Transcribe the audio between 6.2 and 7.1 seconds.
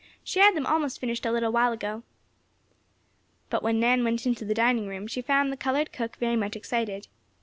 much excited.